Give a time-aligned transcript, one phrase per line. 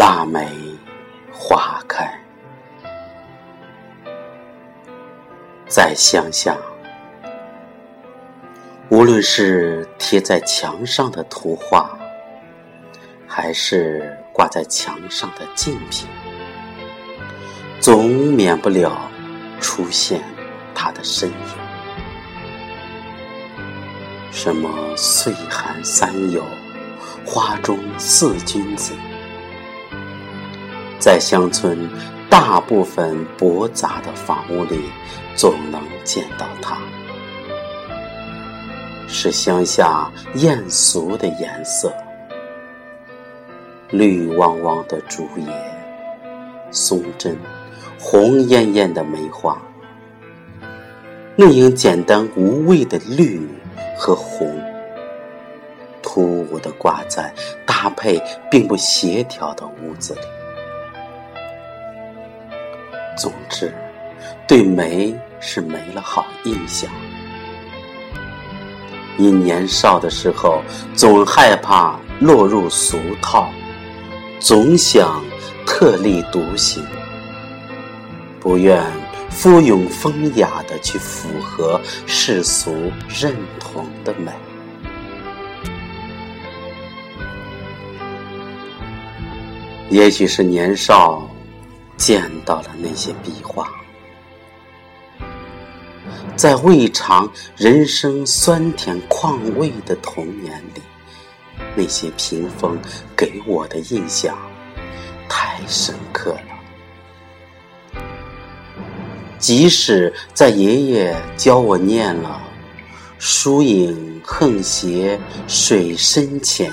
[0.00, 0.48] 腊梅
[1.30, 2.10] 花开，
[5.68, 6.56] 在乡下，
[8.88, 11.98] 无论是贴在墙上的图画，
[13.28, 16.08] 还是挂在墙上的镜品，
[17.78, 18.98] 总免不了
[19.60, 20.22] 出现
[20.74, 21.36] 他的身影。
[24.32, 26.42] 什么岁寒三友，
[27.26, 28.94] 花中四君子。
[31.00, 31.88] 在乡村
[32.28, 34.78] 大部分驳杂的房屋里，
[35.34, 36.76] 总能见到它。
[39.08, 41.92] 是乡下艳俗的颜色，
[43.90, 45.46] 绿汪汪的竹叶、
[46.70, 47.36] 松针、
[47.98, 49.60] 红艳艳的梅花，
[51.34, 53.48] 那样简单无味的绿
[53.98, 54.62] 和红，
[56.02, 57.34] 突兀的挂在
[57.66, 60.20] 搭配并不协调的屋子里。
[63.20, 63.70] 总之，
[64.48, 66.90] 对梅是没了好印象。
[69.18, 70.62] 因年少的时候
[70.94, 73.50] 总害怕落入俗套，
[74.38, 75.22] 总想
[75.66, 76.82] 特立独行，
[78.40, 78.82] 不愿
[79.28, 84.32] 附庸风雅的去符合世俗认同的美。
[89.90, 91.29] 也许是年少。
[92.00, 93.70] 见到了那些壁画，
[96.34, 100.80] 在未尝人生酸甜况味的童年里，
[101.76, 102.78] 那些屏风
[103.14, 104.34] 给我的印象
[105.28, 108.00] 太深刻了。
[109.38, 112.40] 即使在爷爷教我念了
[113.20, 116.72] “疏影横斜水深浅，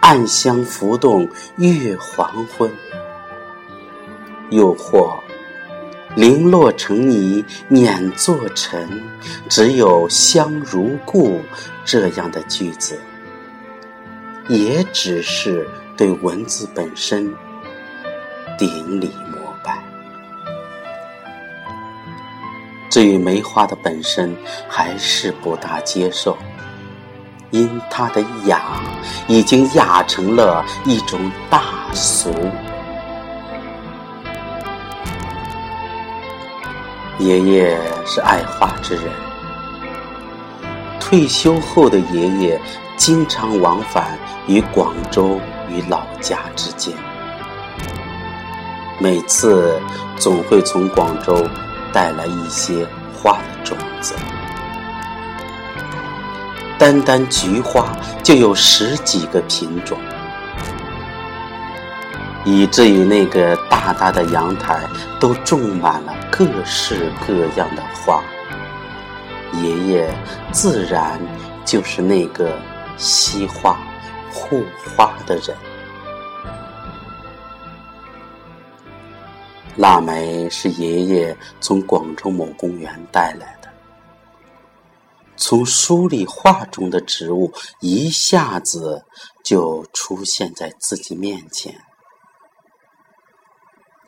[0.00, 1.28] 暗香浮动
[1.58, 2.68] 月黄昏”。
[4.50, 5.18] 又或
[6.14, 9.02] 零落成泥碾作尘，
[9.48, 11.40] 只有香如故
[11.84, 12.98] 这样的句子，
[14.48, 17.32] 也只是对文字本身
[18.56, 19.78] 顶礼膜拜。
[22.88, 24.34] 至于梅花的本身，
[24.66, 26.38] 还是不大接受，
[27.50, 28.80] 因它的雅
[29.26, 32.32] 已经雅成了一种大俗。
[37.18, 39.04] 爷爷是爱画之人，
[41.00, 42.60] 退休后的爷爷
[42.98, 45.40] 经常往返于广州
[45.70, 46.92] 与老家之间，
[49.00, 49.80] 每次
[50.18, 51.42] 总会从广州
[51.90, 54.14] 带来一些花的种子，
[56.78, 59.96] 单单菊花就有十几个品种。
[62.48, 68.22] 以至于那个大大的阳台都种满了各式各样的花，
[69.54, 70.14] 爷爷
[70.52, 71.20] 自然
[71.64, 72.56] 就是那个
[72.96, 73.76] 惜花
[74.32, 74.62] 护
[74.96, 75.56] 花的人。
[79.74, 83.68] 腊梅是爷爷从广州某公园带来的，
[85.36, 89.04] 从书里画中的植物一下子
[89.42, 91.74] 就出现在自己面前。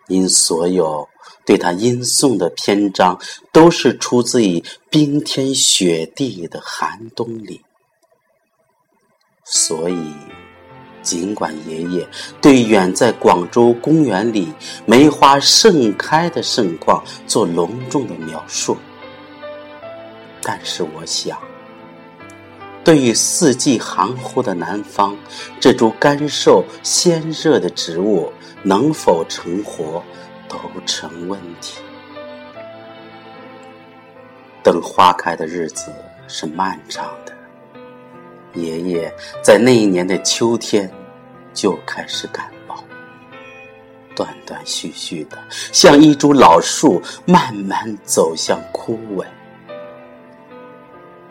[0.08, 1.08] 因所有
[1.46, 3.18] 对他吟诵的篇章，
[3.52, 7.62] 都是出自于冰天雪地的寒冬里，
[9.44, 10.12] 所以，
[11.02, 12.06] 尽管爷爷
[12.42, 14.52] 对远在广州公园里
[14.84, 18.76] 梅花盛开的盛况做隆重的描述，
[20.42, 21.38] 但是我想，
[22.88, 25.14] 对于四季含糊的南方，
[25.60, 28.32] 这株干瘦鲜热的植物。
[28.62, 30.02] 能否成活
[30.48, 31.80] 都成问题。
[34.64, 35.92] 等花开的日子
[36.26, 37.32] 是漫长的。
[38.54, 40.90] 爷爷在那一年的秋天
[41.52, 42.82] 就开始感冒，
[44.16, 49.24] 断断续续的，像一株老树慢慢走向枯萎。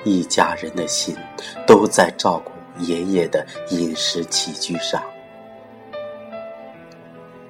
[0.07, 1.15] 一家人的心
[1.65, 2.51] 都在照顾
[2.83, 5.01] 爷爷的饮食起居上。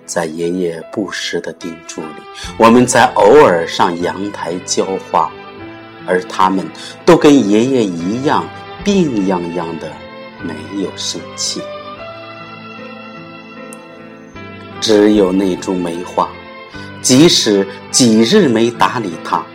[0.06, 2.24] 在爷爷不时的叮嘱里，
[2.58, 5.30] 我们在偶尔上阳台浇花，
[6.08, 6.66] 而他们
[7.06, 8.48] 都跟爷爷一样
[8.84, 9.92] 病殃殃的，
[10.42, 11.62] 没有生气。
[14.80, 16.30] 只有那株梅花，
[17.02, 19.46] 即使几日没打理它，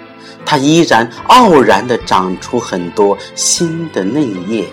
[0.44, 4.66] 它依然傲然的长出很多新的嫩叶。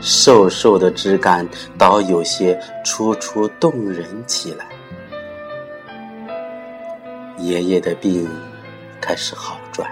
[0.00, 4.66] 瘦瘦的枝干倒有些楚楚动人起来。
[7.38, 8.28] 爷爷的病
[9.00, 9.90] 开始好转，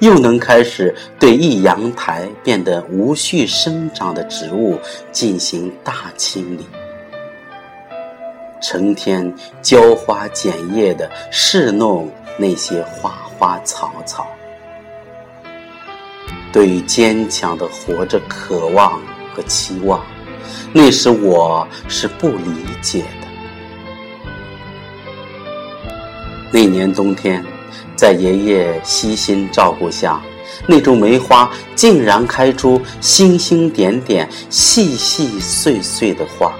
[0.00, 4.78] 又能开始对一阳台变得无序生长的植物
[5.10, 6.66] 进行大清理，
[8.60, 12.10] 成天浇花剪叶的侍弄
[12.40, 14.26] 那些花花草草。
[16.50, 18.98] 对于坚强的活着渴望
[19.34, 20.00] 和期望，
[20.72, 23.28] 那时我是不理解的。
[26.50, 27.44] 那年冬天，
[27.94, 30.20] 在爷爷悉心照顾下，
[30.66, 36.52] 那株梅花竟然开出星星点点、细细碎碎的花。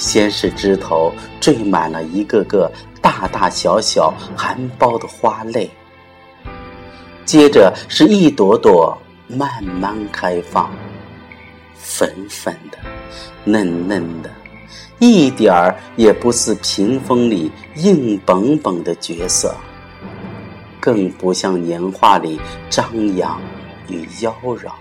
[0.00, 1.12] 先是枝头
[1.42, 5.70] 缀满了一个个大大小小含苞的花蕾。
[7.26, 8.96] 接着是一朵朵
[9.28, 10.70] 慢慢开放，
[11.76, 12.78] 粉粉的、
[13.44, 14.30] 嫩嫩的，
[14.98, 19.54] 一点儿也不似屏风里硬绷绷的角色，
[20.80, 23.38] 更不像年画里张扬
[23.86, 24.72] 与妖娆。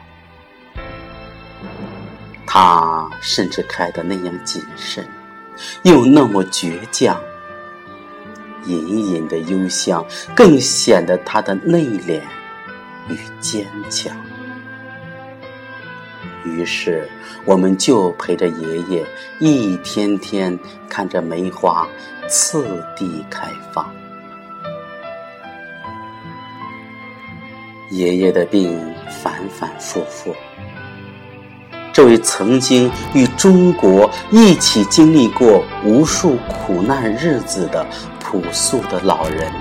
[2.52, 5.08] 它甚至开得那样谨慎，
[5.84, 7.22] 又那么倔强，
[8.66, 10.04] 隐隐的幽香
[10.36, 12.20] 更显得它的内敛。
[13.08, 14.16] 与坚强。
[16.46, 17.10] 于是，
[17.44, 19.06] 我们就陪着爷爷
[19.40, 20.58] 一天天
[20.88, 21.88] 看着梅花
[22.28, 23.92] 次第开放。
[27.90, 28.80] 爷爷的病
[29.10, 30.36] 反反复复，
[32.00, 37.86] 这位曾经与中国一起经历过无数苦难日子的
[38.22, 39.52] 朴素的老人。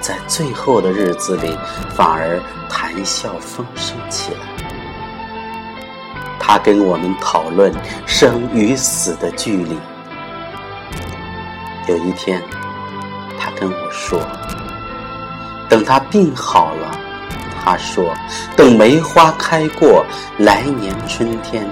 [0.00, 1.58] 在最后的日子里，
[1.96, 4.38] 反而谈笑风生起来。
[6.38, 7.74] 他跟我们讨论
[8.06, 9.76] 生与死的距离。
[11.88, 12.40] 有一天，
[13.36, 14.20] 他跟我说
[15.68, 17.00] ：“等他病好了，
[17.64, 18.12] 他说
[18.54, 20.04] 等梅花开过，
[20.38, 21.66] 来年春天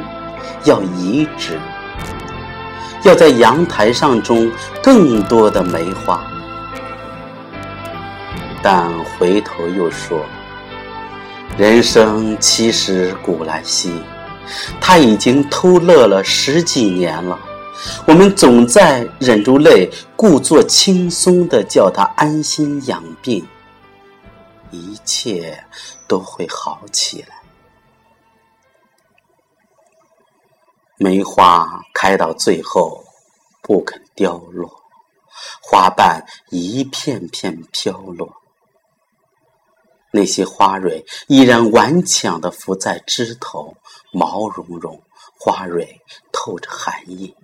[0.64, 1.58] 要移植，
[3.04, 4.50] 要在阳台上种
[4.82, 6.20] 更多的梅花。”
[8.64, 10.24] 但回头又说
[11.58, 13.92] ：“人生其实古来稀，
[14.80, 17.38] 他已经偷乐了十几年了。
[18.06, 23.44] 我们总在忍住泪，故作轻松的叫他安心养病，
[24.72, 25.64] 一切
[26.08, 27.40] 都会好起来。”
[30.98, 33.04] 梅花开到最后
[33.60, 34.82] 不肯凋落，
[35.62, 38.32] 花瓣一片片飘落。
[40.12, 43.74] 那些花蕊依然顽强地伏在枝头，
[44.12, 45.02] 毛茸茸，
[45.38, 46.00] 花蕊
[46.30, 47.34] 透着寒意。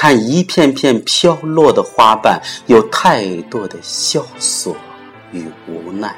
[0.00, 4.76] 看一片片飘落的花瓣，有太多的萧索
[5.32, 6.14] 与无奈。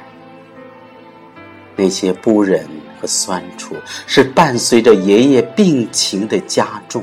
[1.76, 2.68] 那些不忍
[3.00, 3.75] 和酸楚，
[4.06, 7.02] 是伴随着爷爷病情的加重。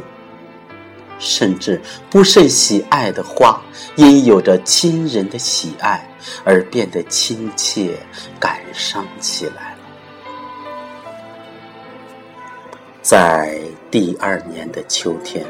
[1.18, 1.82] 甚至
[2.12, 3.60] 不甚喜爱的花，
[3.96, 6.08] 因有着亲人的喜爱
[6.44, 7.98] 而变得亲切、
[8.40, 9.78] 感伤起来了。
[13.02, 15.44] 在第二年的秋天，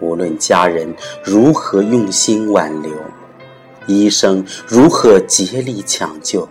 [0.00, 2.92] 无论家人如何用心挽留，
[3.86, 6.48] 医生如何竭力抢救，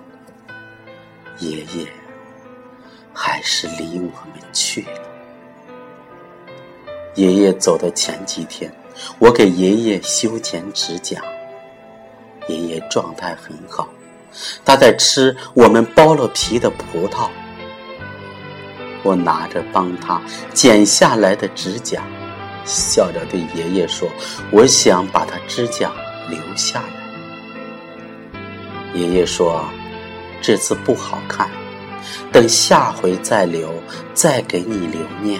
[1.39, 1.87] 爷爷
[3.13, 5.01] 还是离我们去了。
[7.15, 8.71] 爷爷走的前几天，
[9.19, 11.21] 我给爷爷修剪指甲。
[12.47, 13.87] 爷爷状态很好，
[14.63, 17.29] 他在吃我们剥了皮的葡萄。
[19.01, 20.21] 我拿着帮他
[20.53, 22.03] 剪下来的指甲，
[22.65, 24.09] 笑着对爷爷说
[24.51, 25.91] ：“我想把他指甲
[26.29, 26.87] 留下来。”
[28.93, 29.63] 爷爷说
[30.41, 31.49] ：“这次不好看，
[32.31, 33.73] 等下回再留，
[34.13, 35.39] 再给你留念。”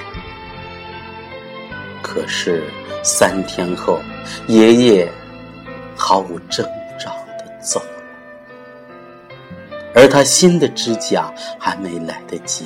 [2.03, 2.69] 可是
[3.03, 3.99] 三天后，
[4.47, 5.11] 爷爷
[5.95, 6.65] 毫无征
[6.99, 8.03] 兆的走了，
[9.95, 12.65] 而他新的指甲还没来得及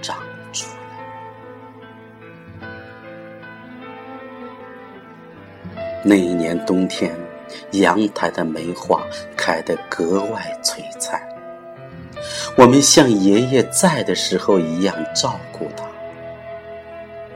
[0.00, 0.16] 长
[6.06, 7.16] 那一年冬天，
[7.70, 9.02] 阳台的梅花
[9.34, 11.18] 开得格外璀璨，
[12.58, 15.84] 我们像爷爷在的时候一样照顾他。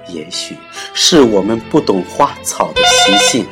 [0.06, 0.54] 也许
[0.92, 3.46] 是我们不懂花草的习性，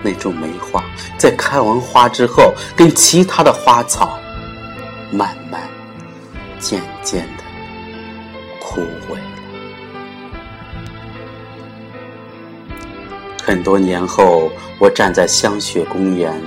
[0.00, 0.84] 那株梅花
[1.18, 4.16] 在开完花之后，跟其他的花草
[5.10, 5.60] 慢慢、
[6.60, 7.42] 渐渐的
[8.60, 9.18] 枯萎。
[13.50, 16.40] 很多年后，我站在香雪公园，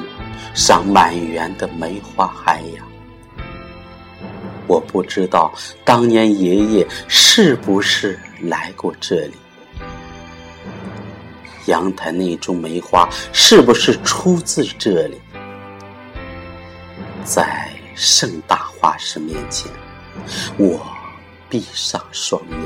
[0.54, 2.88] 赏满园的梅花海洋。
[4.68, 9.34] 我不知道当年爷爷是不是来过这里。
[11.66, 15.20] 阳台那株梅花是不是出自这里？
[17.26, 19.70] 在盛大花市面前，
[20.58, 20.80] 我
[21.50, 22.60] 闭上双眼，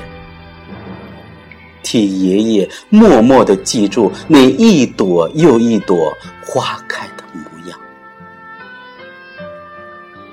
[1.89, 6.13] 替爷爷默默地记住那一朵又一朵
[6.45, 7.79] 花开的模样，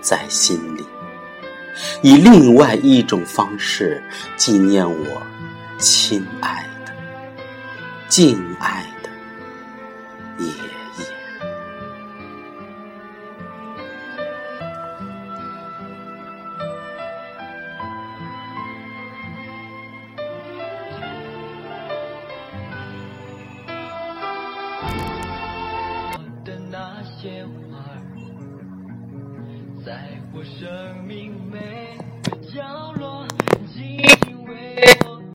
[0.00, 0.84] 在心里，
[2.02, 4.02] 以另外一种方式
[4.36, 5.22] 纪念我
[5.78, 6.92] 亲爱的。
[8.08, 8.84] 敬爱。